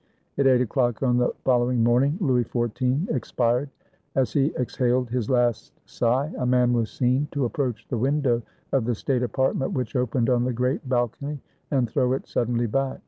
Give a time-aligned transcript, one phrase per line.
[0.39, 3.69] At eight o'clock on the following morning, Louis XIV expired.
[4.15, 8.41] As he exhaled his last sigh, a man was seen to approach the window
[8.71, 12.99] of the state apartment which opened on the great balcony, and throw it suddenly back.